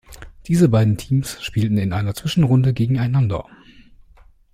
[0.47, 3.45] Diese beiden Teams spielten in einer Zwischenrunde gegeneinander.